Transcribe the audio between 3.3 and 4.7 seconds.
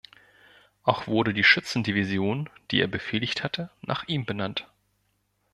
hatte, nach ihm benannt.